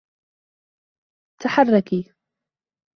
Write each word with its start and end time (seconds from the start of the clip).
تحرّكِ. 1.41 1.89